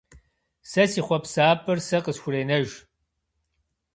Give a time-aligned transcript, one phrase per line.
[0.69, 2.67] Сэ си хъуэпсапӏэр сэ къысхуренэж!